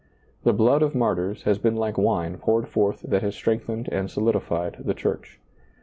[0.43, 4.09] The blood of martyrs has been like wine poured forth that has strength ened and
[4.09, 5.39] solidified the Church.